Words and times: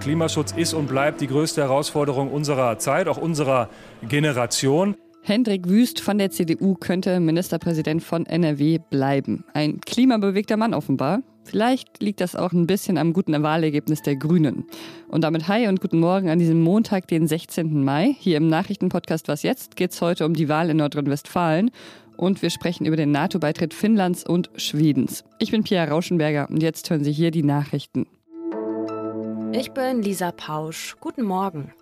Klimaschutz 0.00 0.52
ist 0.52 0.74
und 0.74 0.88
bleibt 0.88 1.20
die 1.20 1.28
größte 1.28 1.62
Herausforderung 1.62 2.32
unserer 2.32 2.78
Zeit, 2.78 3.06
auch 3.06 3.16
unserer 3.16 3.68
Generation. 4.08 4.96
Hendrik 5.22 5.68
Wüst 5.68 6.00
von 6.00 6.18
der 6.18 6.30
CDU 6.30 6.74
könnte 6.74 7.20
Ministerpräsident 7.20 8.02
von 8.02 8.26
NRW 8.26 8.78
bleiben. 8.90 9.44
Ein 9.54 9.80
klimabewegter 9.80 10.56
Mann 10.56 10.74
offenbar. 10.74 11.22
Vielleicht 11.44 12.02
liegt 12.02 12.20
das 12.20 12.34
auch 12.34 12.52
ein 12.52 12.66
bisschen 12.66 12.98
am 12.98 13.12
guten 13.12 13.40
Wahlergebnis 13.42 14.02
der 14.02 14.16
Grünen. 14.16 14.64
Und 15.08 15.22
damit 15.22 15.46
hi 15.46 15.68
und 15.68 15.80
guten 15.80 16.00
Morgen 16.00 16.28
an 16.28 16.40
diesem 16.40 16.60
Montag, 16.60 17.06
den 17.06 17.28
16. 17.28 17.84
Mai. 17.84 18.16
Hier 18.18 18.36
im 18.36 18.48
Nachrichtenpodcast 18.48 19.28
Was 19.28 19.44
jetzt 19.44 19.76
geht 19.76 19.92
es 19.92 20.02
heute 20.02 20.26
um 20.26 20.34
die 20.34 20.48
Wahl 20.48 20.70
in 20.70 20.78
Nordrhein-Westfalen. 20.78 21.70
Und 22.16 22.42
wir 22.42 22.50
sprechen 22.50 22.86
über 22.86 22.96
den 22.96 23.10
NATO-Beitritt 23.10 23.74
Finnlands 23.74 24.24
und 24.24 24.50
Schwedens. 24.56 25.24
Ich 25.38 25.50
bin 25.50 25.64
Pia 25.64 25.84
Rauschenberger 25.84 26.48
und 26.50 26.62
jetzt 26.62 26.88
hören 26.90 27.04
Sie 27.04 27.12
hier 27.12 27.30
die 27.30 27.42
Nachrichten. 27.42 28.06
Ich 29.52 29.72
bin 29.72 30.02
Lisa 30.02 30.32
Pausch. 30.32 30.96
Guten 31.00 31.22
Morgen. 31.22 31.72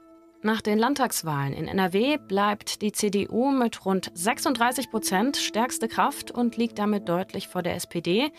Nach 0.43 0.61
den 0.61 0.79
Landtagswahlen 0.79 1.55
in 1.55 1.67
NRW 1.67 2.19
bleibt 2.19 2.83
die 2.83 2.93
CDU 2.93 3.51
mit 3.51 3.87
rund 3.87 4.11
36 4.13 4.91
Prozent 4.91 5.39
stärkste 5.39 5.89
Kraft 5.89 6.31
und 6.31 6.59
liegt 6.59 6.79
damit 6.79 7.09
deutlich 7.09 7.49
vor 7.49 7.63
der 7.63 7.77
SPD. 7.77 8.31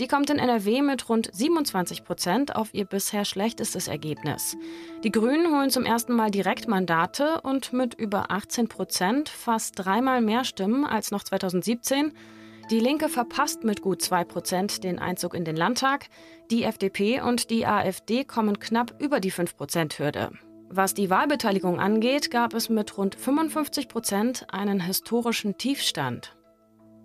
Die 0.00 0.08
kommt 0.08 0.28
in 0.28 0.40
NRW 0.40 0.82
mit 0.82 1.08
rund 1.08 1.30
27 1.32 2.02
Prozent 2.02 2.56
auf 2.56 2.74
ihr 2.74 2.84
bisher 2.84 3.24
schlechtestes 3.24 3.86
Ergebnis. 3.86 4.56
Die 5.04 5.12
Grünen 5.12 5.52
holen 5.52 5.70
zum 5.70 5.84
ersten 5.84 6.14
Mal 6.14 6.32
Direktmandate 6.32 7.40
und 7.42 7.72
mit 7.72 7.94
über 7.94 8.32
18 8.32 8.66
Prozent 8.66 9.28
fast 9.28 9.74
dreimal 9.76 10.20
mehr 10.20 10.42
Stimmen 10.42 10.84
als 10.84 11.12
noch 11.12 11.22
2017. 11.22 12.12
Die 12.70 12.80
Linke 12.80 13.08
verpasst 13.08 13.62
mit 13.62 13.82
gut 13.82 14.02
2 14.02 14.24
Prozent 14.24 14.82
den 14.82 14.98
Einzug 14.98 15.32
in 15.32 15.44
den 15.44 15.54
Landtag. 15.54 16.06
Die 16.50 16.64
FDP 16.64 17.20
und 17.20 17.50
die 17.50 17.64
AfD 17.64 18.24
kommen 18.24 18.58
knapp 18.58 19.00
über 19.00 19.20
die 19.20 19.30
5-Prozent-Hürde. 19.30 20.32
Was 20.70 20.94
die 20.94 21.08
Wahlbeteiligung 21.08 21.78
angeht, 21.78 22.32
gab 22.32 22.52
es 22.52 22.68
mit 22.68 22.98
rund 22.98 23.14
55 23.14 23.86
Prozent 23.86 24.46
einen 24.50 24.80
historischen 24.80 25.56
Tiefstand. 25.56 26.34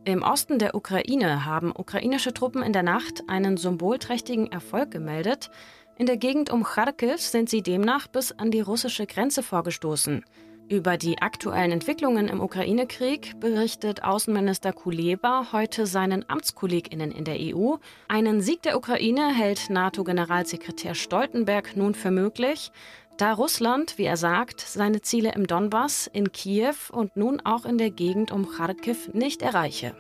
Im 0.05 0.23
Osten 0.23 0.59
der 0.59 0.75
Ukraine 0.75 1.45
haben 1.45 1.71
ukrainische 1.75 2.33
Truppen 2.33 2.63
in 2.63 2.73
der 2.73 2.83
Nacht 2.83 3.23
einen 3.27 3.57
symbolträchtigen 3.57 4.51
Erfolg 4.51 4.91
gemeldet. 4.91 5.51
In 5.97 6.05
der 6.05 6.17
Gegend 6.17 6.49
um 6.49 6.63
Kharkiv 6.63 7.19
sind 7.19 7.49
sie 7.49 7.61
demnach 7.61 8.07
bis 8.07 8.31
an 8.31 8.49
die 8.49 8.61
russische 8.61 9.05
Grenze 9.05 9.43
vorgestoßen. 9.43 10.23
Über 10.69 10.97
die 10.97 11.21
aktuellen 11.21 11.71
Entwicklungen 11.71 12.27
im 12.27 12.39
Ukraine-Krieg 12.41 13.39
berichtet 13.39 14.03
Außenminister 14.03 14.71
Kuleba 14.71 15.47
heute 15.51 15.85
seinen 15.85 16.29
Amtskolleginnen 16.29 17.11
in 17.11 17.25
der 17.25 17.37
EU. 17.39 17.75
Einen 18.07 18.41
Sieg 18.41 18.61
der 18.61 18.77
Ukraine 18.77 19.33
hält 19.33 19.69
NATO-Generalsekretär 19.69 20.95
Stoltenberg 20.95 21.75
nun 21.75 21.93
für 21.93 22.11
möglich, 22.11 22.71
da 23.19 23.33
Russland, 23.33 23.97
wie 23.97 24.05
er 24.05 24.17
sagt, 24.17 24.61
seine 24.61 25.01
Ziele 25.01 25.33
im 25.33 25.45
Donbass, 25.45 26.07
in 26.07 26.31
Kiew 26.31 26.75
und 26.91 27.17
nun 27.17 27.41
auch 27.43 27.65
in 27.65 27.77
der 27.77 27.91
Gegend 27.91 28.31
um 28.31 28.49
Kharkiv 28.49 29.13
nicht 29.13 29.41
erreiche. 29.41 29.93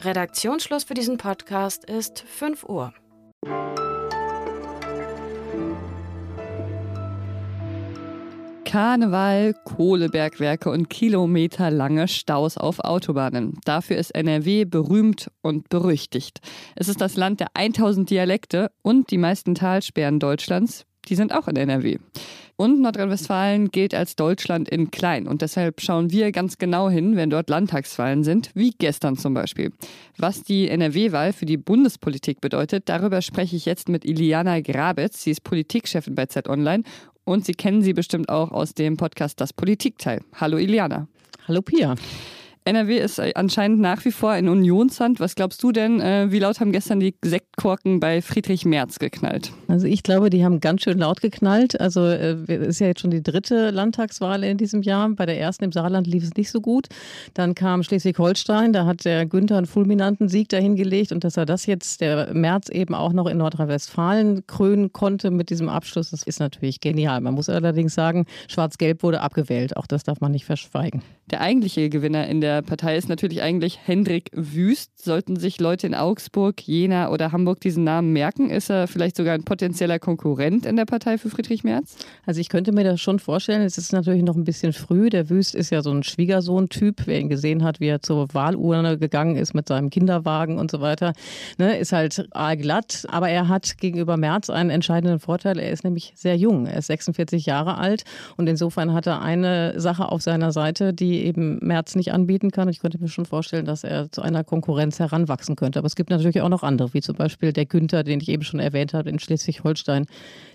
Redaktionsschluss 0.00 0.84
für 0.84 0.94
diesen 0.94 1.18
Podcast 1.18 1.84
ist 1.84 2.20
5 2.20 2.64
Uhr. 2.64 2.94
Karneval, 8.64 9.54
Kohlebergwerke 9.64 10.70
und 10.70 10.90
kilometerlange 10.90 12.08
Staus 12.08 12.56
auf 12.58 12.80
Autobahnen. 12.80 13.58
Dafür 13.64 13.96
ist 13.96 14.10
NRW 14.10 14.64
berühmt 14.64 15.30
und 15.40 15.68
berüchtigt. 15.68 16.40
Es 16.74 16.88
ist 16.88 17.00
das 17.00 17.16
Land 17.16 17.40
der 17.40 17.48
1000 17.54 18.10
Dialekte 18.10 18.70
und 18.82 19.10
die 19.10 19.18
meisten 19.18 19.54
Talsperren 19.54 20.18
Deutschlands, 20.18 20.84
die 21.08 21.14
sind 21.14 21.34
auch 21.34 21.48
in 21.48 21.56
NRW. 21.56 21.98
Und 22.56 22.80
Nordrhein-Westfalen 22.80 23.70
gilt 23.70 23.94
als 23.94 24.16
Deutschland 24.16 24.68
in 24.68 24.90
klein. 24.90 25.28
Und 25.28 25.42
deshalb 25.42 25.82
schauen 25.82 26.10
wir 26.10 26.32
ganz 26.32 26.56
genau 26.56 26.88
hin, 26.88 27.14
wenn 27.14 27.28
dort 27.28 27.50
Landtagswahlen 27.50 28.24
sind, 28.24 28.50
wie 28.54 28.70
gestern 28.70 29.18
zum 29.18 29.34
Beispiel. 29.34 29.72
Was 30.16 30.42
die 30.42 30.68
NRW-Wahl 30.68 31.34
für 31.34 31.44
die 31.44 31.58
Bundespolitik 31.58 32.40
bedeutet, 32.40 32.88
darüber 32.88 33.20
spreche 33.20 33.56
ich 33.56 33.66
jetzt 33.66 33.90
mit 33.90 34.06
Iliana 34.06 34.60
Grabitz. 34.60 35.22
Sie 35.22 35.32
ist 35.32 35.44
Politikchefin 35.44 36.14
bei 36.14 36.26
Z-Online 36.26 36.82
und 37.24 37.44
Sie 37.44 37.54
kennen 37.54 37.82
sie 37.82 37.92
bestimmt 37.92 38.30
auch 38.30 38.52
aus 38.52 38.72
dem 38.72 38.96
Podcast 38.96 39.40
Das 39.40 39.52
Politikteil. 39.52 40.22
Hallo 40.34 40.56
Iliana. 40.56 41.08
Hallo 41.46 41.60
Pia. 41.60 41.94
NRW 42.66 42.98
ist 42.98 43.20
anscheinend 43.36 43.78
nach 43.78 44.04
wie 44.04 44.10
vor 44.10 44.32
ein 44.32 44.48
Unionsland. 44.48 45.20
Was 45.20 45.36
glaubst 45.36 45.62
du 45.62 45.70
denn, 45.70 46.00
äh, 46.00 46.32
wie 46.32 46.40
laut 46.40 46.58
haben 46.58 46.72
gestern 46.72 46.98
die 46.98 47.14
Sektkorken 47.24 48.00
bei 48.00 48.20
Friedrich 48.20 48.64
Merz 48.64 48.98
geknallt? 48.98 49.52
Also 49.68 49.86
ich 49.86 50.02
glaube, 50.02 50.30
die 50.30 50.44
haben 50.44 50.58
ganz 50.58 50.82
schön 50.82 50.98
laut 50.98 51.20
geknallt. 51.20 51.80
Also 51.80 52.04
äh, 52.04 52.34
es 52.48 52.66
ist 52.66 52.80
ja 52.80 52.88
jetzt 52.88 53.02
schon 53.02 53.12
die 53.12 53.22
dritte 53.22 53.70
Landtagswahl 53.70 54.42
in 54.42 54.58
diesem 54.58 54.82
Jahr. 54.82 55.08
Bei 55.10 55.26
der 55.26 55.38
ersten 55.38 55.62
im 55.62 55.70
Saarland 55.70 56.08
lief 56.08 56.24
es 56.24 56.34
nicht 56.34 56.50
so 56.50 56.60
gut. 56.60 56.88
Dann 57.34 57.54
kam 57.54 57.84
Schleswig-Holstein, 57.84 58.72
da 58.72 58.84
hat 58.84 59.04
der 59.04 59.26
Günther 59.26 59.58
einen 59.58 59.66
fulminanten 59.66 60.28
Sieg 60.28 60.48
dahingelegt 60.48 61.12
und 61.12 61.22
dass 61.22 61.36
er 61.36 61.46
das 61.46 61.66
jetzt, 61.66 62.00
der 62.00 62.34
Merz 62.34 62.68
eben 62.68 62.96
auch 62.96 63.12
noch 63.12 63.28
in 63.28 63.38
Nordrhein-Westfalen 63.38 64.44
krönen 64.48 64.92
konnte 64.92 65.30
mit 65.30 65.50
diesem 65.50 65.68
Abschluss, 65.68 66.10
das 66.10 66.24
ist 66.24 66.40
natürlich 66.40 66.80
genial. 66.80 67.20
Man 67.20 67.34
muss 67.34 67.48
allerdings 67.48 67.94
sagen, 67.94 68.26
Schwarz-Gelb 68.48 69.04
wurde 69.04 69.20
abgewählt. 69.20 69.76
Auch 69.76 69.86
das 69.86 70.02
darf 70.02 70.20
man 70.20 70.32
nicht 70.32 70.46
verschweigen. 70.46 71.02
Der 71.30 71.40
eigentliche 71.40 71.88
Gewinner 71.88 72.26
in 72.26 72.40
der 72.40 72.55
Partei 72.62 72.96
ist 72.96 73.08
natürlich 73.08 73.42
eigentlich 73.42 73.78
Hendrik 73.84 74.30
Wüst. 74.32 75.02
Sollten 75.02 75.36
sich 75.36 75.60
Leute 75.60 75.86
in 75.86 75.94
Augsburg, 75.94 76.60
Jena 76.66 77.10
oder 77.10 77.32
Hamburg 77.32 77.60
diesen 77.60 77.84
Namen 77.84 78.12
merken, 78.12 78.50
ist 78.50 78.70
er 78.70 78.86
vielleicht 78.88 79.16
sogar 79.16 79.34
ein 79.34 79.44
potenzieller 79.44 79.98
Konkurrent 79.98 80.66
in 80.66 80.76
der 80.76 80.84
Partei 80.84 81.18
für 81.18 81.30
Friedrich 81.30 81.64
Merz? 81.64 81.96
Also 82.24 82.40
ich 82.40 82.48
könnte 82.48 82.72
mir 82.72 82.84
das 82.84 83.00
schon 83.00 83.18
vorstellen. 83.18 83.62
Es 83.62 83.78
ist 83.78 83.92
natürlich 83.92 84.22
noch 84.22 84.36
ein 84.36 84.44
bisschen 84.44 84.72
früh. 84.72 85.10
Der 85.10 85.30
Wüst 85.30 85.54
ist 85.54 85.70
ja 85.70 85.82
so 85.82 85.90
ein 85.90 86.02
Schwiegersohn-Typ. 86.02 87.06
Wer 87.06 87.20
ihn 87.20 87.28
gesehen 87.28 87.64
hat, 87.64 87.80
wie 87.80 87.88
er 87.88 88.02
zur 88.02 88.32
Wahlurne 88.34 88.98
gegangen 88.98 89.36
ist 89.36 89.54
mit 89.54 89.68
seinem 89.68 89.90
Kinderwagen 89.90 90.58
und 90.58 90.70
so 90.70 90.80
weiter, 90.80 91.12
ne, 91.58 91.76
ist 91.78 91.92
halt 91.92 92.28
glatt. 92.58 93.06
Aber 93.08 93.28
er 93.28 93.48
hat 93.48 93.78
gegenüber 93.78 94.16
Merz 94.16 94.50
einen 94.50 94.70
entscheidenden 94.70 95.20
Vorteil. 95.20 95.58
Er 95.58 95.70
ist 95.70 95.84
nämlich 95.84 96.12
sehr 96.16 96.36
jung. 96.36 96.66
Er 96.66 96.78
ist 96.78 96.88
46 96.88 97.46
Jahre 97.46 97.78
alt 97.78 98.04
und 98.36 98.48
insofern 98.48 98.92
hat 98.92 99.06
er 99.06 99.22
eine 99.22 99.78
Sache 99.80 100.10
auf 100.10 100.22
seiner 100.22 100.52
Seite, 100.52 100.92
die 100.92 101.24
eben 101.24 101.58
Merz 101.60 101.94
nicht 101.94 102.12
anbieten 102.12 102.45
kann. 102.50 102.68
Ich 102.68 102.80
könnte 102.80 102.98
mir 102.98 103.08
schon 103.08 103.26
vorstellen, 103.26 103.64
dass 103.64 103.84
er 103.84 104.10
zu 104.10 104.22
einer 104.22 104.44
Konkurrenz 104.44 104.98
heranwachsen 104.98 105.56
könnte. 105.56 105.78
Aber 105.78 105.86
es 105.86 105.96
gibt 105.96 106.10
natürlich 106.10 106.40
auch 106.40 106.48
noch 106.48 106.62
andere, 106.62 106.94
wie 106.94 107.00
zum 107.00 107.16
Beispiel 107.16 107.52
der 107.52 107.66
Günther, 107.66 108.04
den 108.04 108.20
ich 108.20 108.28
eben 108.28 108.42
schon 108.42 108.60
erwähnt 108.60 108.94
habe 108.94 109.10
in 109.10 109.18
Schleswig-Holstein, 109.18 110.06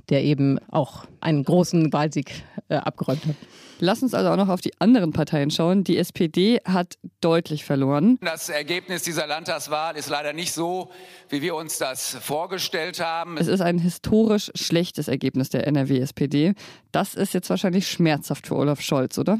der 0.09 0.23
eben 0.23 0.59
auch 0.69 1.05
einen 1.19 1.43
großen 1.43 1.91
Wahlsieg 1.93 2.43
äh, 2.69 2.75
abgeräumt 2.75 3.25
hat. 3.25 3.35
Lass 3.83 4.03
uns 4.03 4.13
also 4.13 4.29
auch 4.29 4.35
noch 4.35 4.49
auf 4.49 4.61
die 4.61 4.79
anderen 4.79 5.11
Parteien 5.11 5.49
schauen. 5.49 5.83
Die 5.83 5.97
SPD 5.97 6.59
hat 6.65 6.99
deutlich 7.19 7.65
verloren. 7.65 8.19
Das 8.21 8.49
Ergebnis 8.49 9.01
dieser 9.01 9.25
Landtagswahl 9.25 9.97
ist 9.97 10.07
leider 10.07 10.33
nicht 10.33 10.53
so, 10.53 10.91
wie 11.29 11.41
wir 11.41 11.55
uns 11.55 11.79
das 11.79 12.15
vorgestellt 12.21 12.99
haben. 12.99 13.37
Es 13.37 13.47
ist 13.47 13.61
ein 13.61 13.79
historisch 13.79 14.51
schlechtes 14.53 15.07
Ergebnis 15.07 15.49
der 15.49 15.65
NRW-SPD. 15.65 16.53
Das 16.91 17.15
ist 17.15 17.33
jetzt 17.33 17.49
wahrscheinlich 17.49 17.87
schmerzhaft 17.87 18.45
für 18.45 18.55
Olaf 18.55 18.81
Scholz, 18.81 19.17
oder? 19.17 19.39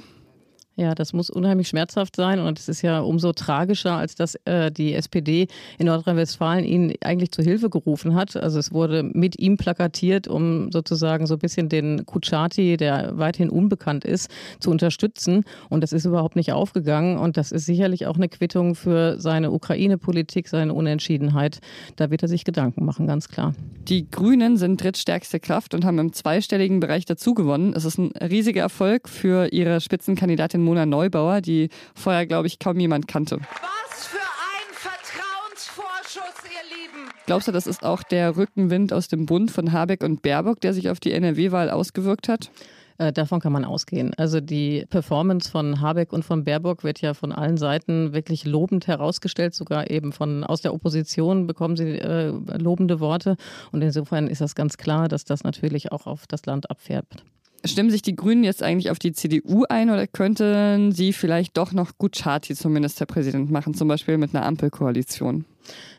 Ja, 0.82 0.96
das 0.96 1.14
muss 1.14 1.30
unheimlich 1.30 1.68
schmerzhaft 1.68 2.16
sein 2.16 2.40
und 2.40 2.58
es 2.58 2.68
ist 2.68 2.82
ja 2.82 3.02
umso 3.02 3.34
tragischer, 3.34 3.98
als 3.98 4.16
dass 4.16 4.34
äh, 4.46 4.72
die 4.72 4.96
SPD 4.96 5.48
in 5.78 5.86
Nordrhein-Westfalen 5.86 6.66
ihn 6.66 6.96
eigentlich 7.02 7.30
zu 7.32 7.44
Hilfe 7.44 7.70
gerufen 7.70 8.16
hat. 8.16 8.36
Also 8.36 8.58
es 8.58 8.72
wurde 8.72 9.04
mit 9.04 9.38
ihm 9.38 9.58
plakatiert, 9.58 10.28
um 10.28 10.72
sozusagen 10.72 11.28
so 11.28 11.36
ein 11.36 11.40
bisschen 11.40 11.70
den 11.70 12.08
Kuchati, 12.08 12.78
der 12.78 13.16
weithin 13.16 13.52
unbekannt 13.52 14.06
ist, 14.06 14.32
zu 14.60 14.72
unterstützen. 14.72 15.44
Und 15.70 15.82
das 15.84 15.94
ist 15.94 16.06
überhaupt 16.06 16.36
nicht 16.36 16.52
aufgegangen 16.52 17.20
und 17.20 17.38
das 17.38 17.52
ist 17.52 17.68
sicherlich 17.68 18.08
auch 18.08 18.16
eine 18.16 18.28
Quittung 18.28 18.74
für 18.74 19.22
seine 19.22 19.52
Ukraine-Politik, 19.52 20.48
seine 20.48 20.74
Unentschiedenheit. 20.74 21.60
Da 21.96 22.10
wird 22.10 22.24
er 22.24 22.28
sich 22.28 22.44
Gedanken 22.44 22.86
machen, 22.86 23.06
ganz 23.06 23.28
klar. 23.28 23.54
Die 23.88 24.10
Grünen 24.10 24.58
sind 24.58 24.82
drittstärkste 24.82 25.40
Kraft 25.40 25.76
und 25.76 25.86
haben 25.86 26.00
im 26.00 26.12
zweistelligen 26.12 26.80
Bereich 26.80 27.06
dazugewonnen. 27.06 27.74
Es 27.76 27.86
ist 27.86 28.00
ein 28.00 28.12
riesiger 28.18 28.62
Erfolg 28.62 29.08
für 29.08 29.54
ihre 29.54 29.80
Spitzenkandidatin 29.80 30.71
Expertin 30.72 30.82
Mona 30.82 30.86
Neubauer, 30.86 31.42
die 31.42 31.70
vorher, 31.96 32.26
glaube 32.26 32.48
ich, 32.48 32.60
kaum 32.60 32.80
jemand 32.80 33.08
kannte. 33.08 33.40
Was 33.40 34.08
für 34.08 34.18
ein 34.18 34.74
Vertrauensvorschuss, 34.74 36.44
ihr 36.46 36.78
Lieben! 36.78 37.12
Glaubst 37.26 37.48
du, 37.48 37.52
das 37.52 37.68
ist 37.68 37.84
auch 37.84 38.04
der 38.04 38.38
Rückenwind 38.38 38.94
aus 38.94 39.08
dem 39.08 39.26
Bund 39.26 39.52
von 39.52 39.72
Habeck 39.72 40.04
und 40.04 40.22
Baerbock, 40.22 40.62
der 40.62 40.74
sich 40.74 40.90
auf 40.90 41.00
die 41.00 41.12
NRW-Wahl 41.12 41.70
ausgewirkt 41.70 42.30
hat? 42.30 42.52
Äh, 42.98 43.12
davon 43.12 43.40
kann 43.40 43.52
man 43.52 43.66
ausgehen. 43.66 44.14
Also 44.18 44.40
die 44.40 44.86
Performance 44.90 45.50
von 45.50 45.82
Habeck 45.82 46.14
und 46.14 46.24
von 46.24 46.44
Baerbock 46.44 46.84
wird 46.84 47.02
ja 47.02 47.14
von 47.14 47.32
allen 47.32 47.58
Seiten 47.58 48.14
wirklich 48.14 48.46
lobend 48.46 48.88
herausgestellt. 48.88 49.56
Sogar 49.56 49.90
eben 49.90 50.12
von 50.12 50.44
aus 50.44 50.62
der 50.62 50.74
Opposition 50.74 51.48
bekommen 51.48 51.76
sie 51.76 51.98
äh, 52.00 52.28
lobende 52.58 53.00
Worte. 53.00 53.38
Und 53.72 53.82
insofern 53.82 54.28
ist 54.28 54.42
das 54.42 54.56
ganz 54.56 54.78
klar, 54.78 55.08
dass 55.08 55.26
das 55.26 55.44
natürlich 55.44 55.92
auch 55.92 56.06
auf 56.06 56.28
das 56.28 56.46
Land 56.46 56.70
abfärbt. 56.70 57.24
Stimmen 57.64 57.92
sich 57.92 58.02
die 58.02 58.16
Grünen 58.16 58.44
jetzt 58.44 58.64
eigentlich 58.64 58.90
auf 58.90 59.00
die 59.00 59.14
CDU 59.14 59.66
ein 59.70 59.90
oder 59.90 60.08
könnten 60.08 60.92
sie 60.92 61.14
vielleicht 61.14 61.58
doch 61.58 61.74
noch 61.74 61.92
Gucciati 61.98 62.56
zum 62.56 62.74
Ministerpräsident 62.74 63.52
machen, 63.52 63.74
zum 63.74 63.88
Beispiel 63.88 64.18
mit 64.18 64.36
einer 64.36 64.46
Ampelkoalition? 64.46 65.46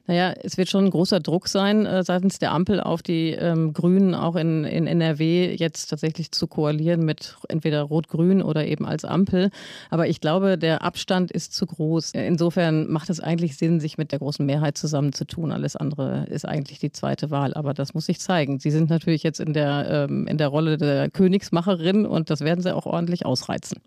Naja, 0.07 0.35
es 0.43 0.59
wird 0.59 0.69
schon 0.69 0.87
ein 0.87 0.91
großer 0.91 1.21
Druck 1.21 1.47
sein 1.47 1.87
äh, 1.87 2.03
seitens 2.03 2.41
der 2.41 2.53
Ampel 2.53 2.81
auf 2.81 3.03
die 3.03 3.31
ähm, 3.31 3.73
Grünen, 3.73 4.15
auch 4.15 4.35
in, 4.35 4.65
in 4.65 4.89
NRW, 4.89 5.55
jetzt 5.55 5.87
tatsächlich 5.87 6.33
zu 6.33 6.49
koalieren 6.49 7.05
mit 7.05 7.37
entweder 7.49 7.83
Rot-Grün 7.83 8.43
oder 8.43 8.67
eben 8.67 8.85
als 8.85 9.05
Ampel. 9.05 9.51
Aber 9.91 10.09
ich 10.09 10.21
glaube, 10.21 10.59
der 10.59 10.83
Abstand 10.83 11.31
ist 11.31 11.55
zu 11.55 11.67
groß. 11.67 12.13
Insofern 12.13 12.91
macht 12.91 13.11
es 13.11 13.21
eigentlich 13.21 13.57
Sinn, 13.57 13.79
sich 13.79 13.97
mit 13.97 14.11
der 14.11 14.19
großen 14.19 14.45
Mehrheit 14.45 14.77
zusammenzutun. 14.77 15.53
Alles 15.53 15.77
andere 15.77 16.27
ist 16.29 16.47
eigentlich 16.47 16.81
die 16.81 16.91
zweite 16.91 17.31
Wahl. 17.31 17.55
Aber 17.55 17.73
das 17.73 17.95
muss 17.95 18.07
sich 18.07 18.19
zeigen. 18.19 18.59
Sie 18.59 18.73
sind 18.73 18.91
natürlich 18.91 19.23
jetzt 19.23 19.39
in 19.39 19.53
der, 19.53 20.09
ähm, 20.11 20.27
in 20.27 20.37
der 20.37 20.49
Rolle 20.49 20.79
der 20.79 21.11
Königsmacherin 21.11 22.07
und 22.07 22.29
das 22.29 22.41
werden 22.41 22.61
sie 22.61 22.75
auch 22.75 22.87
ordentlich 22.87 23.25
ausreizen. 23.25 23.79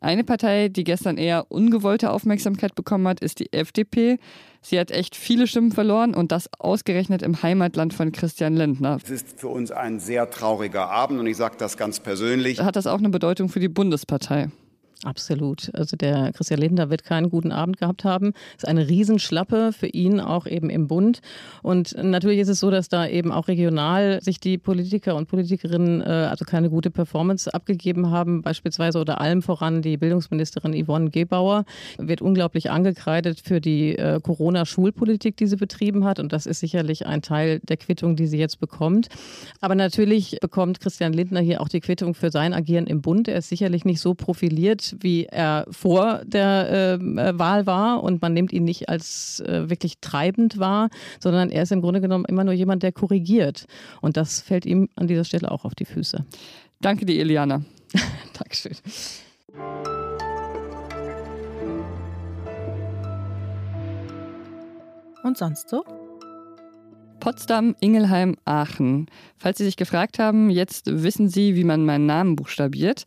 Eine 0.00 0.24
Partei, 0.24 0.68
die 0.68 0.84
gestern 0.84 1.18
eher 1.18 1.46
ungewollte 1.50 2.10
Aufmerksamkeit 2.10 2.74
bekommen 2.74 3.06
hat, 3.06 3.20
ist 3.20 3.38
die 3.38 3.52
FDP. 3.52 4.18
Sie 4.62 4.78
hat 4.78 4.90
echt 4.90 5.14
viele 5.14 5.46
Stimmen 5.46 5.72
verloren 5.72 6.14
und 6.14 6.32
das 6.32 6.48
ausgerechnet 6.58 7.22
im 7.22 7.42
Heimatland 7.42 7.92
von 7.92 8.10
Christian 8.10 8.56
Lindner. 8.56 8.98
Es 9.02 9.10
ist 9.10 9.40
für 9.40 9.48
uns 9.48 9.70
ein 9.70 10.00
sehr 10.00 10.30
trauriger 10.30 10.88
Abend 10.88 11.20
und 11.20 11.26
ich 11.26 11.36
sage 11.36 11.56
das 11.58 11.76
ganz 11.76 12.00
persönlich. 12.00 12.60
Hat 12.60 12.76
das 12.76 12.86
auch 12.86 12.98
eine 12.98 13.10
Bedeutung 13.10 13.50
für 13.50 13.60
die 13.60 13.68
Bundespartei? 13.68 14.48
Absolut. 15.02 15.70
Also 15.72 15.96
der 15.96 16.30
Christian 16.32 16.60
Lindner 16.60 16.90
wird 16.90 17.04
keinen 17.04 17.30
guten 17.30 17.52
Abend 17.52 17.78
gehabt 17.78 18.04
haben. 18.04 18.34
Ist 18.58 18.68
eine 18.68 18.86
Riesenschlappe 18.86 19.72
für 19.72 19.86
ihn 19.86 20.20
auch 20.20 20.46
eben 20.46 20.68
im 20.68 20.88
Bund. 20.88 21.20
Und 21.62 21.96
natürlich 22.02 22.40
ist 22.40 22.48
es 22.48 22.60
so, 22.60 22.70
dass 22.70 22.90
da 22.90 23.06
eben 23.06 23.32
auch 23.32 23.48
regional 23.48 24.20
sich 24.22 24.40
die 24.40 24.58
Politiker 24.58 25.16
und 25.16 25.26
Politikerinnen 25.26 26.02
äh, 26.02 26.04
also 26.04 26.44
keine 26.44 26.68
gute 26.68 26.90
Performance 26.90 27.52
abgegeben 27.52 28.10
haben. 28.10 28.42
Beispielsweise 28.42 28.98
oder 29.00 29.22
allem 29.22 29.40
voran 29.40 29.80
die 29.80 29.96
Bildungsministerin 29.96 30.84
Yvonne 30.84 31.08
Gebauer 31.08 31.64
wird 31.96 32.20
unglaublich 32.20 32.70
angekreidet 32.70 33.40
für 33.42 33.62
die 33.62 33.96
äh, 33.96 34.20
Corona-Schulpolitik, 34.20 35.34
die 35.38 35.46
sie 35.46 35.56
betrieben 35.56 36.04
hat. 36.04 36.18
Und 36.20 36.34
das 36.34 36.44
ist 36.44 36.60
sicherlich 36.60 37.06
ein 37.06 37.22
Teil 37.22 37.60
der 37.60 37.78
Quittung, 37.78 38.16
die 38.16 38.26
sie 38.26 38.38
jetzt 38.38 38.60
bekommt. 38.60 39.08
Aber 39.62 39.74
natürlich 39.74 40.36
bekommt 40.42 40.78
Christian 40.80 41.14
Lindner 41.14 41.40
hier 41.40 41.62
auch 41.62 41.68
die 41.68 41.80
Quittung 41.80 42.12
für 42.12 42.30
sein 42.30 42.52
Agieren 42.52 42.86
im 42.86 43.00
Bund. 43.00 43.28
Er 43.28 43.38
ist 43.38 43.48
sicherlich 43.48 43.86
nicht 43.86 44.00
so 44.00 44.12
profiliert 44.12 44.89
wie 45.00 45.26
er 45.26 45.66
vor 45.70 46.22
der 46.24 46.98
ähm, 47.00 47.18
äh, 47.18 47.38
Wahl 47.38 47.66
war 47.66 48.02
und 48.02 48.22
man 48.22 48.32
nimmt 48.32 48.52
ihn 48.52 48.64
nicht 48.64 48.88
als 48.88 49.40
äh, 49.40 49.68
wirklich 49.70 50.00
treibend 50.00 50.58
wahr, 50.58 50.90
sondern 51.20 51.50
er 51.50 51.62
ist 51.62 51.72
im 51.72 51.80
Grunde 51.80 52.00
genommen 52.00 52.24
immer 52.26 52.44
nur 52.44 52.54
jemand, 52.54 52.82
der 52.82 52.92
korrigiert. 52.92 53.66
Und 54.00 54.16
das 54.16 54.40
fällt 54.40 54.66
ihm 54.66 54.88
an 54.96 55.06
dieser 55.06 55.24
Stelle 55.24 55.50
auch 55.50 55.64
auf 55.64 55.74
die 55.74 55.84
Füße. 55.84 56.24
Danke 56.80 57.04
dir, 57.04 57.20
Eliana. 57.20 57.62
Dankeschön. 58.38 58.76
Und 65.22 65.36
sonst 65.36 65.68
so? 65.68 65.84
Potsdam, 67.20 67.76
Ingelheim, 67.80 68.36
Aachen. 68.46 69.06
Falls 69.36 69.58
Sie 69.58 69.64
sich 69.64 69.76
gefragt 69.76 70.18
haben, 70.18 70.48
jetzt 70.48 71.02
wissen 71.02 71.28
Sie, 71.28 71.54
wie 71.54 71.64
man 71.64 71.84
meinen 71.84 72.06
Namen 72.06 72.34
buchstabiert. 72.34 73.04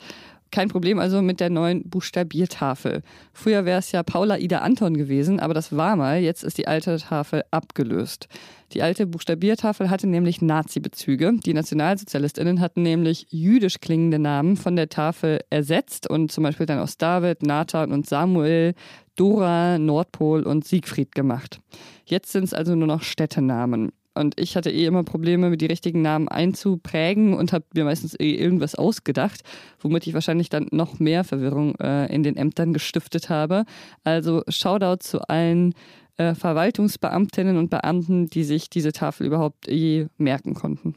Kein 0.53 0.69
Problem 0.69 1.00
also 1.00 1.23
mit 1.23 1.39
der 1.39 1.50
neuen 1.50 1.89
Buchstabiertafel. 1.89 3.01
Früher 3.33 3.65
wäre 3.65 3.79
es 3.79 3.91
ja 3.91 4.03
Paula 4.03 4.38
Ida 4.38 4.59
Anton 4.59 4.95
gewesen, 4.95 5.39
aber 5.39 5.55
das 5.55 5.75
war 5.75 5.95
mal. 5.95 6.19
Jetzt 6.19 6.44
ist 6.44 6.59
die 6.59 6.67
alte 6.67 6.95
Tafel 7.00 7.44
abgelöst. 7.50 8.27
Die 8.73 8.83
alte 8.83 9.07
Buchstabiertafel 9.07 9.89
hatte 9.89 10.05
nämlich 10.05 10.44
Nazi-Bezüge. 10.44 11.33
Die 11.44 11.55
NationalsozialistInnen 11.55 12.61
hatten 12.61 12.83
nämlich 12.83 13.25
jüdisch 13.31 13.79
klingende 13.79 14.19
Namen 14.19 14.55
von 14.55 14.75
der 14.75 14.89
Tafel 14.89 15.39
ersetzt 15.50 16.07
und 16.07 16.31
zum 16.31 16.44
Beispiel 16.44 16.67
dann 16.67 16.77
aus 16.77 17.00
David, 17.00 17.41
Nathan 17.41 17.91
und 17.91 18.07
Samuel, 18.07 18.75
Dora, 19.15 19.79
Nordpol 19.79 20.44
und 20.44 20.65
Siegfried 20.65 21.15
gemacht. 21.15 21.61
Jetzt 22.05 22.31
sind 22.31 22.44
es 22.44 22.53
also 22.53 22.75
nur 22.75 22.88
noch 22.88 23.01
Städtenamen. 23.01 23.91
Und 24.15 24.39
ich 24.39 24.56
hatte 24.56 24.69
eh 24.69 24.86
immer 24.86 25.04
Probleme, 25.04 25.57
die 25.57 25.65
richtigen 25.65 26.01
Namen 26.01 26.27
einzuprägen 26.27 27.33
und 27.33 27.51
habe 27.51 27.65
mir 27.74 27.83
meistens 27.83 28.15
eh 28.19 28.36
irgendwas 28.36 28.75
ausgedacht, 28.75 29.42
womit 29.80 30.06
ich 30.06 30.13
wahrscheinlich 30.13 30.50
dann 30.50 30.68
noch 30.71 31.00
mehr 31.00 31.24
Verwirrung 31.24 31.75
äh, 31.80 32.13
in 32.13 32.24
den 32.24 32.36
Ämtern 32.36 32.74
gestiftet 32.74 33.30
habe. 33.30 33.65
Also 34.04 34.44
Shoutout 34.48 35.04
zu 35.04 35.21
allen 35.27 35.74
äh, 36.18 36.36
Verwaltungsbeamtinnen 36.36 37.57
und 37.57 37.69
Beamten, 37.69 38.27
die 38.27 38.44
sich 38.44 38.69
diese 38.69 38.92
Tafel 38.92 39.25
überhaupt 39.25 39.68
je 39.68 40.07
merken 40.18 40.54
konnten. 40.54 40.95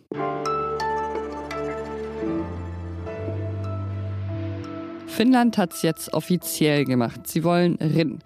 Finnland 5.07 5.57
hat 5.57 5.73
es 5.73 5.81
jetzt 5.81 6.13
offiziell 6.13 6.85
gemacht. 6.85 7.27
Sie 7.27 7.43
wollen 7.43 7.77
RIN. 7.77 8.19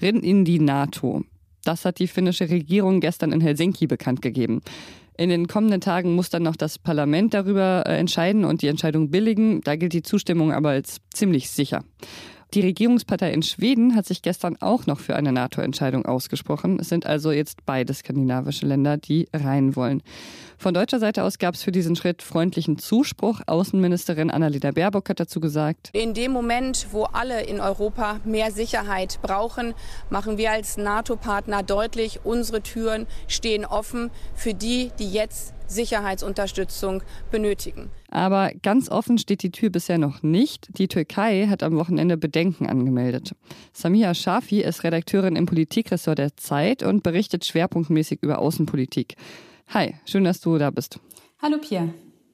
RIN 0.00 0.22
in 0.22 0.46
die 0.46 0.58
NATO. 0.58 1.24
Das 1.68 1.84
hat 1.84 1.98
die 1.98 2.06
finnische 2.06 2.48
Regierung 2.48 3.00
gestern 3.00 3.30
in 3.30 3.42
Helsinki 3.42 3.86
bekannt 3.86 4.22
gegeben. 4.22 4.62
In 5.18 5.28
den 5.28 5.48
kommenden 5.48 5.82
Tagen 5.82 6.14
muss 6.14 6.30
dann 6.30 6.42
noch 6.42 6.56
das 6.56 6.78
Parlament 6.78 7.34
darüber 7.34 7.84
äh, 7.84 7.98
entscheiden 7.98 8.46
und 8.46 8.62
die 8.62 8.68
Entscheidung 8.68 9.10
billigen. 9.10 9.60
Da 9.60 9.76
gilt 9.76 9.92
die 9.92 10.00
Zustimmung 10.00 10.50
aber 10.50 10.70
als 10.70 11.02
ziemlich 11.12 11.50
sicher. 11.50 11.84
Die 12.54 12.62
Regierungspartei 12.62 13.30
in 13.30 13.42
Schweden 13.42 13.94
hat 13.94 14.06
sich 14.06 14.22
gestern 14.22 14.56
auch 14.60 14.86
noch 14.86 15.00
für 15.00 15.14
eine 15.16 15.32
NATO-Entscheidung 15.32 16.06
ausgesprochen. 16.06 16.78
Es 16.80 16.88
sind 16.88 17.04
also 17.04 17.30
jetzt 17.30 17.66
beide 17.66 17.92
skandinavische 17.92 18.64
Länder, 18.64 18.96
die 18.96 19.28
rein 19.34 19.76
wollen. 19.76 20.02
Von 20.56 20.72
deutscher 20.72 20.98
Seite 20.98 21.24
aus 21.24 21.38
gab 21.38 21.54
es 21.54 21.62
für 21.62 21.72
diesen 21.72 21.94
Schritt 21.94 22.22
freundlichen 22.22 22.78
Zuspruch. 22.78 23.42
Außenministerin 23.46 24.30
Annalena 24.30 24.70
Baerbock 24.70 25.10
hat 25.10 25.20
dazu 25.20 25.40
gesagt, 25.40 25.90
in 25.92 26.14
dem 26.14 26.32
Moment, 26.32 26.86
wo 26.90 27.04
alle 27.04 27.42
in 27.42 27.60
Europa 27.60 28.20
mehr 28.24 28.50
Sicherheit 28.50 29.20
brauchen, 29.20 29.74
machen 30.08 30.38
wir 30.38 30.50
als 30.50 30.78
NATO-Partner 30.78 31.62
deutlich, 31.62 32.20
unsere 32.24 32.62
Türen 32.62 33.06
stehen 33.26 33.66
offen 33.66 34.10
für 34.34 34.54
die, 34.54 34.90
die 34.98 35.10
jetzt 35.12 35.52
Sicherheitsunterstützung 35.68 37.02
benötigen. 37.30 37.90
Aber 38.10 38.50
ganz 38.62 38.90
offen 38.90 39.18
steht 39.18 39.42
die 39.42 39.50
Tür 39.50 39.70
bisher 39.70 39.98
noch 39.98 40.22
nicht. 40.22 40.68
Die 40.78 40.88
Türkei 40.88 41.46
hat 41.46 41.62
am 41.62 41.76
Wochenende 41.76 42.16
Bedenken 42.16 42.66
angemeldet. 42.66 43.34
Samia 43.72 44.14
Shafi 44.14 44.62
ist 44.62 44.82
Redakteurin 44.82 45.36
im 45.36 45.46
Politikressort 45.46 46.18
der 46.18 46.36
Zeit 46.36 46.82
und 46.82 47.02
berichtet 47.02 47.44
schwerpunktmäßig 47.44 48.18
über 48.22 48.38
Außenpolitik. 48.38 49.14
Hi, 49.68 49.94
schön, 50.06 50.24
dass 50.24 50.40
du 50.40 50.58
da 50.58 50.70
bist. 50.70 50.98
Hallo 51.40 51.58
Pia. 51.58 51.88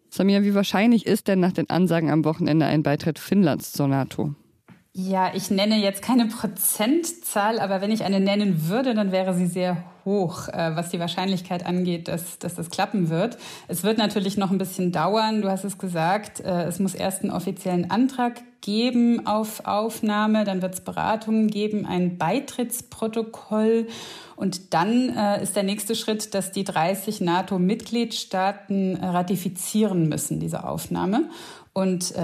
Samia, 0.08 0.42
wie 0.44 0.54
wahrscheinlich 0.54 1.06
ist 1.06 1.26
denn 1.26 1.40
nach 1.40 1.52
den 1.52 1.68
Ansagen 1.68 2.10
am 2.10 2.24
Wochenende 2.24 2.66
ein 2.66 2.84
Beitritt 2.84 3.18
Finnlands 3.18 3.72
zur 3.72 3.88
NATO? 3.88 4.34
Ja, 4.96 5.32
ich 5.34 5.50
nenne 5.50 5.74
jetzt 5.74 6.02
keine 6.02 6.26
Prozentzahl, 6.26 7.58
aber 7.58 7.80
wenn 7.80 7.90
ich 7.90 8.04
eine 8.04 8.20
nennen 8.20 8.68
würde, 8.68 8.94
dann 8.94 9.10
wäre 9.10 9.34
sie 9.34 9.48
sehr 9.48 9.82
hoch, 10.04 10.46
äh, 10.46 10.76
was 10.76 10.90
die 10.90 11.00
Wahrscheinlichkeit 11.00 11.66
angeht, 11.66 12.06
dass, 12.06 12.38
dass 12.38 12.54
das 12.54 12.70
klappen 12.70 13.08
wird. 13.08 13.36
Es 13.66 13.82
wird 13.82 13.98
natürlich 13.98 14.36
noch 14.36 14.52
ein 14.52 14.58
bisschen 14.58 14.92
dauern. 14.92 15.42
Du 15.42 15.50
hast 15.50 15.64
es 15.64 15.78
gesagt, 15.78 16.38
äh, 16.38 16.66
es 16.66 16.78
muss 16.78 16.94
erst 16.94 17.24
einen 17.24 17.32
offiziellen 17.32 17.90
Antrag 17.90 18.42
geben 18.60 19.26
auf 19.26 19.66
Aufnahme, 19.66 20.44
dann 20.44 20.62
wird 20.62 20.74
es 20.74 20.80
Beratungen 20.80 21.48
geben, 21.48 21.86
ein 21.86 22.16
Beitrittsprotokoll 22.16 23.88
und 24.36 24.74
dann 24.74 25.08
äh, 25.08 25.42
ist 25.42 25.56
der 25.56 25.64
nächste 25.64 25.96
Schritt, 25.96 26.34
dass 26.34 26.52
die 26.52 26.62
30 26.62 27.20
NATO-Mitgliedstaaten 27.20 28.94
ratifizieren 29.02 30.08
müssen, 30.08 30.38
diese 30.38 30.62
Aufnahme. 30.62 31.30
Und 31.72 32.14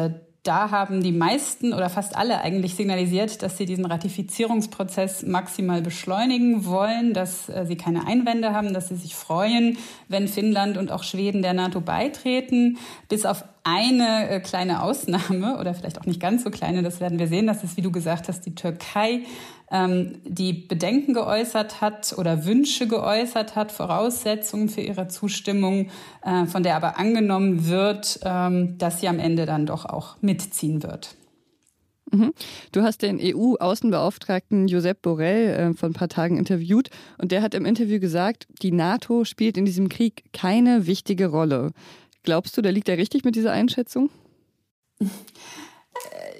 da 0.42 0.70
haben 0.70 1.02
die 1.02 1.12
meisten 1.12 1.74
oder 1.74 1.90
fast 1.90 2.16
alle 2.16 2.40
eigentlich 2.40 2.74
signalisiert, 2.74 3.42
dass 3.42 3.58
sie 3.58 3.66
diesen 3.66 3.84
Ratifizierungsprozess 3.84 5.24
maximal 5.24 5.82
beschleunigen 5.82 6.64
wollen, 6.64 7.12
dass 7.12 7.48
äh, 7.50 7.66
sie 7.66 7.76
keine 7.76 8.06
Einwände 8.06 8.54
haben, 8.54 8.72
dass 8.72 8.88
sie 8.88 8.96
sich 8.96 9.14
freuen, 9.14 9.76
wenn 10.08 10.28
Finnland 10.28 10.78
und 10.78 10.90
auch 10.90 11.02
Schweden 11.02 11.42
der 11.42 11.52
NATO 11.52 11.82
beitreten. 11.82 12.78
Bis 13.08 13.26
auf 13.26 13.44
eine 13.64 14.28
äh, 14.28 14.40
kleine 14.40 14.82
Ausnahme 14.82 15.56
oder 15.60 15.74
vielleicht 15.74 16.00
auch 16.00 16.06
nicht 16.06 16.20
ganz 16.20 16.44
so 16.44 16.50
kleine, 16.50 16.82
das 16.82 17.00
werden 17.00 17.18
wir 17.18 17.28
sehen, 17.28 17.46
das 17.46 17.64
ist, 17.64 17.76
wie 17.76 17.82
du 17.82 17.90
gesagt 17.90 18.28
hast, 18.28 18.46
die 18.46 18.54
Türkei, 18.54 19.22
ähm, 19.70 20.18
die 20.24 20.52
Bedenken 20.52 21.14
geäußert 21.14 21.80
hat 21.80 22.14
oder 22.18 22.44
Wünsche 22.44 22.88
geäußert 22.88 23.56
hat, 23.56 23.72
Voraussetzungen 23.72 24.68
für 24.68 24.80
ihre 24.80 25.08
Zustimmung, 25.08 25.90
äh, 26.22 26.46
von 26.46 26.62
der 26.62 26.76
aber 26.76 26.98
angenommen 26.98 27.68
wird, 27.68 28.20
ähm, 28.24 28.78
dass 28.78 29.00
sie 29.00 29.08
am 29.08 29.18
Ende 29.18 29.46
dann 29.46 29.66
doch 29.66 29.84
auch 29.84 30.16
mitziehen 30.20 30.82
wird. 30.82 31.14
Mhm. 32.12 32.32
Du 32.72 32.82
hast 32.82 33.02
den 33.02 33.20
EU-Außenbeauftragten 33.20 34.66
Josep 34.66 35.02
Borrell 35.02 35.48
äh, 35.48 35.74
vor 35.74 35.88
ein 35.88 35.92
paar 35.92 36.08
Tagen 36.08 36.38
interviewt 36.38 36.90
und 37.18 37.30
der 37.30 37.42
hat 37.42 37.54
im 37.54 37.64
Interview 37.64 38.00
gesagt, 38.00 38.48
die 38.62 38.72
NATO 38.72 39.24
spielt 39.24 39.56
in 39.56 39.64
diesem 39.64 39.88
Krieg 39.88 40.24
keine 40.32 40.86
wichtige 40.86 41.28
Rolle. 41.28 41.70
Glaubst 42.22 42.56
du, 42.56 42.62
der 42.62 42.72
liegt 42.72 42.88
da 42.88 42.92
richtig 42.92 43.24
mit 43.24 43.36
dieser 43.36 43.52
Einschätzung? 43.52 44.10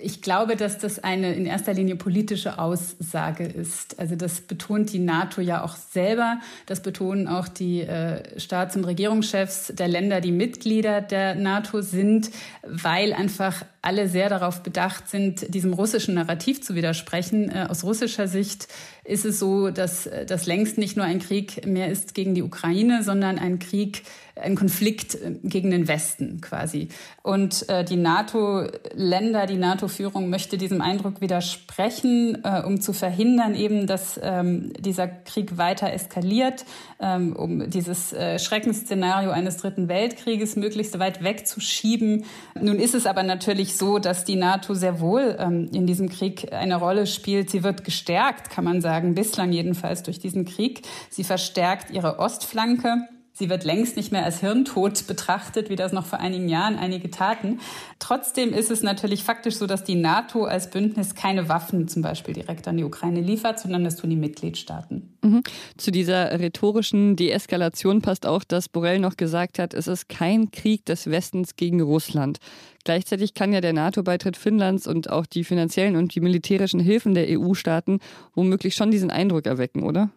ich 0.03 0.23
glaube, 0.23 0.57
dass 0.57 0.79
das 0.79 0.99
eine 0.99 1.35
in 1.35 1.47
erster 1.47 1.75
Linie 1.75 1.97
politische 1.97 2.59
Aussage 2.59 3.45
ist. 3.45 3.99
Also 3.99 4.17
das 4.17 4.41
betont 4.41 4.93
die 4.93 4.99
NATO 4.99 5.41
ja 5.41 5.63
auch 5.63 5.77
selber. 5.77 6.41
Das 6.67 6.83
betonen 6.83 7.29
auch 7.29 7.49
die 7.49 7.83
äh, 7.83 8.39
Staats- 8.39 8.77
und 8.77 8.85
Regierungschefs 8.85 9.73
der 9.75 9.89
Länder, 9.89 10.21
die 10.21 10.33
Mitglieder 10.33 11.01
der 11.01 11.35
NATO 11.35 11.83
sind, 11.83 12.31
weil 12.63 13.13
einfach 13.13 13.65
alle 13.83 14.09
sehr 14.09 14.29
darauf 14.29 14.63
bedacht 14.63 15.09
sind, 15.09 15.55
diesem 15.55 15.73
russischen 15.73 16.15
Narrativ 16.15 16.61
zu 16.61 16.75
widersprechen. 16.75 17.51
Äh, 17.51 17.67
aus 17.69 17.83
russischer 17.83 18.29
Sicht 18.29 18.69
ist 19.05 19.25
es 19.25 19.39
so, 19.39 19.71
dass 19.71 20.07
äh, 20.07 20.27
das 20.27 20.47
längst 20.47 20.77
nicht 20.77 20.97
nur 20.97 21.07
ein 21.07 21.19
Krieg 21.19 21.67
mehr 21.67 21.89
ist 21.89 22.15
gegen 22.15 22.35
die 22.35 22.43
Ukraine, 22.43 23.03
sondern 23.03 23.39
ein 23.39 23.59
Krieg, 23.59 24.03
ein 24.37 24.55
Konflikt 24.55 25.15
äh, 25.15 25.37
gegen 25.43 25.71
den 25.71 25.89
Westen 25.89 26.41
quasi. 26.41 26.89
Und 27.23 27.67
die 27.89 27.97
NATO-Länder, 27.97 29.47
die 29.47 29.57
NATO-Führung 29.91 30.31
möchte 30.31 30.57
diesem 30.57 30.81
Eindruck 30.81 31.21
widersprechen, 31.21 32.45
äh, 32.45 32.63
um 32.65 32.81
zu 32.81 32.93
verhindern 32.93 33.55
eben, 33.55 33.87
dass 33.87 34.19
ähm, 34.23 34.73
dieser 34.79 35.09
Krieg 35.09 35.59
weiter 35.59 35.93
eskaliert, 35.93 36.65
ähm, 37.01 37.35
um 37.35 37.69
dieses 37.69 38.13
äh, 38.13 38.39
Schreckensszenario 38.39 39.31
eines 39.31 39.57
Dritten 39.59 39.89
Weltkrieges 39.89 40.57
möglichst 40.57 40.99
weit 40.99 41.25
wegzuschieben. 41.25 42.25
Nun 42.61 42.79
ist 42.79 42.95
es 42.95 43.07
aber 43.07 43.23
natürlich 43.23 43.77
so, 43.77 43.99
dass 43.99 44.25
die 44.25 44.37
NATO 44.37 44.75
sehr 44.75 45.01
wohl 45.01 45.37
ähm, 45.39 45.69
in 45.75 45.87
diesem 45.87 46.09
Krieg 46.09 46.53
eine 46.53 46.77
Rolle 46.77 47.07
spielt. 47.07 47.51
Sie 47.51 47.65
wird 47.65 47.85
gestärkt, 47.85 48.51
kann 48.51 48.65
man 48.65 48.81
sagen, 48.81 49.15
bislang 49.15 49.53
jedenfalls 49.53 50.03
durch 50.03 50.21
diesen 50.21 50.45
Krieg. 50.45 50.83
Sie 51.11 51.25
verstärkt 51.25 51.91
ihre 51.91 52.19
Ostflanke. 52.19 53.09
Sie 53.41 53.49
wird 53.49 53.65
längst 53.65 53.97
nicht 53.97 54.13
mehr 54.13 54.23
als 54.23 54.41
hirntot 54.41 55.07
betrachtet, 55.07 55.71
wie 55.71 55.77
das 55.77 55.93
noch 55.93 56.05
vor 56.05 56.21
einigen 56.21 56.51
Jahren 56.51 56.77
einige 56.77 57.11
taten. 57.11 57.59
Trotzdem 57.99 58.53
ist 58.53 58.71
es 58.71 58.83
natürlich 58.83 59.25
faktisch 59.25 59.55
so, 59.55 59.67
dass 59.67 59.83
die 59.83 59.95
NATO 59.95 60.45
als 60.45 60.69
Bündnis 60.69 61.15
keine 61.15 61.49
Waffen 61.49 61.89
zum 61.89 62.03
Beispiel 62.03 62.35
direkt 62.35 62.69
an 62.69 62.77
die 62.77 62.85
Ukraine 62.85 63.23
liefert, 63.23 63.59
sondern 63.59 63.83
das 63.83 63.97
tun 63.97 64.11
die 64.11 64.17
Mitgliedstaaten. 64.17 65.17
Mhm. 65.23 65.43
Zu 65.79 65.91
dieser 65.91 66.39
rhetorischen 66.39 67.17
Deeskalation 67.17 68.03
passt 68.03 68.27
auch, 68.27 68.45
dass 68.45 68.69
Borrell 68.69 68.99
noch 68.99 69.17
gesagt 69.17 69.59
hat, 69.59 69.73
es 69.73 69.87
ist 69.87 70.11
kein 70.11 70.51
Krieg 70.51 70.85
des 70.85 71.11
Westens 71.11 71.57
gegen 71.57 71.81
Russland. 71.81 72.41
Gleichzeitig 72.85 73.33
kann 73.33 73.55
ja 73.55 73.63
der 73.63 73.73
NATO-Beitritt 73.73 74.37
Finnlands 74.37 74.87
und 74.87 75.09
auch 75.09 75.25
die 75.25 75.45
finanziellen 75.45 75.97
und 75.97 76.15
die 76.15 76.21
militärischen 76.21 76.81
Hilfen 76.81 77.15
der 77.15 77.27
EU-Staaten 77.39 78.01
womöglich 78.35 78.75
schon 78.75 78.91
diesen 78.91 79.11
Eindruck 79.11 79.47
erwecken, 79.47 79.83
oder? 79.83 80.11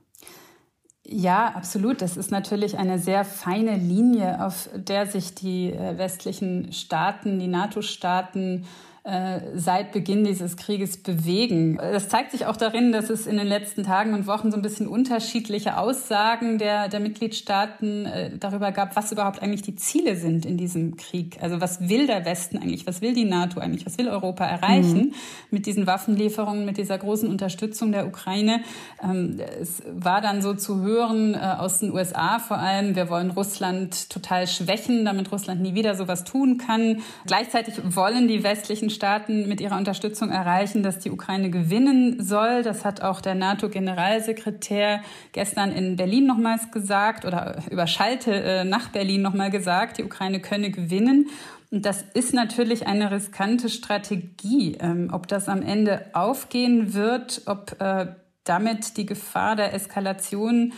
Ja, 1.05 1.47
absolut. 1.49 2.01
Das 2.01 2.15
ist 2.15 2.31
natürlich 2.31 2.77
eine 2.77 2.97
sehr 2.97 3.25
feine 3.25 3.75
Linie, 3.75 4.45
auf 4.45 4.69
der 4.73 5.05
sich 5.05 5.35
die 5.35 5.71
äh, 5.71 5.97
westlichen 5.97 6.71
Staaten, 6.71 7.39
die 7.39 7.47
NATO-Staaten 7.47 8.65
äh, 9.05 9.41
seit 9.55 9.91
Beginn 9.91 10.23
dieses 10.23 10.55
Krieges 10.55 10.95
bewegen. 10.95 11.75
Das 11.75 12.07
zeigt 12.07 12.31
sich 12.31 12.45
auch 12.45 12.55
darin, 12.55 12.93
dass 12.93 13.09
es 13.09 13.27
in 13.27 13.35
den 13.35 13.47
letzten 13.47 13.83
Tagen 13.83 14.13
und 14.13 14.27
Wochen 14.27 14.49
so 14.49 14.55
ein 14.55 14.61
bisschen 14.61 14.87
unterschiedliche 14.87 15.77
Aussagen 15.77 16.57
der, 16.57 16.87
der 16.87 17.01
Mitgliedstaaten 17.01 18.05
äh, 18.05 18.37
darüber 18.37 18.71
gab, 18.71 18.95
was 18.95 19.11
überhaupt 19.11 19.41
eigentlich 19.41 19.61
die 19.61 19.75
Ziele 19.75 20.15
sind 20.15 20.45
in 20.45 20.55
diesem 20.55 20.95
Krieg. 20.95 21.37
Also 21.41 21.59
was 21.59 21.89
will 21.89 22.07
der 22.07 22.23
Westen 22.23 22.57
eigentlich, 22.57 22.87
was 22.87 23.01
will 23.01 23.13
die 23.13 23.25
NATO 23.25 23.59
eigentlich, 23.59 23.85
was 23.85 23.97
will 23.97 24.07
Europa 24.07 24.45
erreichen 24.45 24.97
mhm. 24.97 25.13
mit 25.51 25.65
diesen 25.65 25.85
Waffenlieferungen, 25.85 26.63
mit 26.63 26.77
dieser 26.77 26.97
großen 26.97 27.27
Unterstützung 27.27 27.91
der 27.91 28.07
Ukraine. 28.07 28.61
Ähm, 29.03 29.37
es 29.59 29.83
war 29.93 30.21
dann 30.21 30.41
so 30.41 30.53
zu 30.53 30.79
hören 30.79 31.33
äh, 31.33 31.39
aus 31.39 31.79
den 31.79 31.91
USA 31.91 32.39
vor 32.39 32.57
allem, 32.57 32.95
wir 32.95 33.09
wollen 33.09 33.31
Russland 33.31 34.09
total 34.09 34.47
schwächen, 34.47 35.03
damit 35.03 35.29
Russland 35.33 35.61
nie 35.61 35.73
wieder 35.73 35.95
sowas 35.95 36.23
tun 36.23 36.57
kann. 36.57 37.01
Gleichzeitig 37.25 37.75
wollen 37.83 38.29
die 38.29 38.45
westlichen 38.45 38.92
Staaten 38.93 39.49
mit 39.49 39.59
ihrer 39.59 39.77
Unterstützung 39.77 40.29
erreichen, 40.29 40.83
dass 40.83 40.99
die 40.99 41.11
Ukraine 41.11 41.49
gewinnen 41.49 42.23
soll. 42.23 42.63
Das 42.63 42.85
hat 42.85 43.01
auch 43.01 43.19
der 43.19 43.35
NATO-Generalsekretär 43.35 45.01
gestern 45.33 45.71
in 45.71 45.97
Berlin 45.97 46.25
nochmals 46.25 46.71
gesagt 46.71 47.25
oder 47.25 47.61
über 47.69 47.87
Schalte 47.87 48.33
äh, 48.33 48.63
nach 48.63 48.89
Berlin 48.89 49.21
nochmal 49.21 49.49
gesagt, 49.49 49.97
die 49.97 50.03
Ukraine 50.03 50.39
könne 50.39 50.71
gewinnen. 50.71 51.27
Und 51.71 51.85
das 51.85 52.03
ist 52.13 52.33
natürlich 52.33 52.87
eine 52.87 53.11
riskante 53.11 53.67
Strategie. 53.67 54.77
Ähm, 54.79 55.09
ob 55.11 55.27
das 55.27 55.49
am 55.49 55.61
Ende 55.61 56.05
aufgehen 56.13 56.93
wird, 56.93 57.41
ob 57.47 57.81
äh, 57.81 58.07
damit 58.43 58.97
die 58.97 59.05
Gefahr 59.05 59.55
der 59.55 59.73
Eskalation 59.73 60.73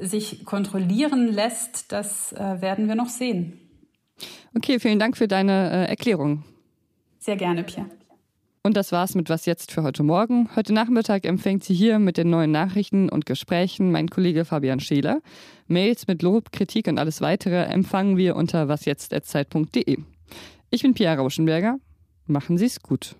sich 0.00 0.44
kontrollieren 0.44 1.28
lässt, 1.28 1.92
das 1.92 2.32
äh, 2.32 2.60
werden 2.60 2.88
wir 2.88 2.94
noch 2.94 3.08
sehen. 3.08 3.58
Okay, 4.54 4.78
vielen 4.80 4.98
Dank 4.98 5.16
für 5.16 5.28
deine 5.28 5.88
Erklärung. 5.88 6.44
Sehr 7.22 7.36
gerne, 7.36 7.62
Pia. 7.62 7.86
Und 8.64 8.76
das 8.76 8.90
war's 8.90 9.14
mit 9.14 9.30
Was 9.30 9.46
jetzt 9.46 9.70
für 9.70 9.84
heute 9.84 10.02
Morgen. 10.02 10.48
Heute 10.56 10.72
Nachmittag 10.72 11.24
empfängt 11.24 11.62
sie 11.62 11.72
hier 11.72 12.00
mit 12.00 12.16
den 12.16 12.30
neuen 12.30 12.50
Nachrichten 12.50 13.08
und 13.08 13.26
Gesprächen 13.26 13.92
mein 13.92 14.08
Kollege 14.08 14.44
Fabian 14.44 14.80
Scheler. 14.80 15.20
Mails 15.68 16.08
mit 16.08 16.22
Lob, 16.22 16.50
Kritik 16.50 16.88
und 16.88 16.98
alles 16.98 17.20
weitere 17.20 17.62
empfangen 17.62 18.16
wir 18.16 18.34
unter 18.34 18.66
wasjetzt.zeit.de. 18.66 19.98
Ich 20.70 20.82
bin 20.82 20.94
Pia 20.94 21.14
Rauschenberger. 21.14 21.78
Machen 22.26 22.58
Sie's 22.58 22.82
gut. 22.82 23.14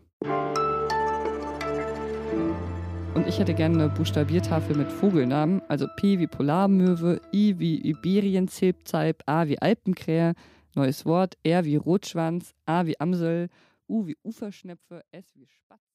Und 3.15 3.29
ich 3.29 3.39
hätte 3.39 3.55
gerne 3.55 3.85
eine 3.85 3.89
Buchstabiertafel 3.89 4.77
mit 4.77 4.91
Vogelnamen, 4.91 5.63
also 5.69 5.87
P 5.95 6.19
wie 6.19 6.27
Polarmöwe, 6.27 7.21
I 7.33 7.57
wie 7.61 7.77
Iberienzilpzeib, 7.89 9.23
A 9.27 9.47
wie 9.47 9.61
Alpenkrähe, 9.61 10.35
neues 10.75 11.07
Wort, 11.07 11.37
R 11.45 11.65
wie 11.65 11.77
Rotschwanz, 11.77 12.53
A 12.67 12.85
wie 12.87 12.99
Amsel, 12.99 13.49
U 13.89 14.07
wie 14.07 14.17
Uferschnepfe, 14.25 15.05
S 15.13 15.35
wie 15.37 15.47
Spatz. 15.47 15.92